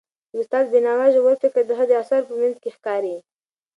د 0.31 0.33
استاد 0.41 0.65
بینوا 0.73 1.07
ژور 1.13 1.35
فکر 1.43 1.61
د 1.67 1.71
هغه 1.79 1.85
د 1.87 1.91
اثارو 2.01 2.29
په 2.29 2.35
منځ 2.41 2.55
کې 2.63 2.69
ښکاري. 2.75 3.15